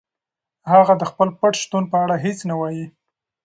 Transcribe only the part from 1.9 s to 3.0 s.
په اړه هیڅ نه وايي.